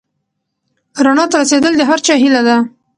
رڼا 1.05 1.25
ته 1.31 1.35
رسېدل 1.41 1.73
د 1.77 1.81
هر 1.89 1.99
چا 2.05 2.13
هیله 2.21 2.41
ده. 2.47 2.57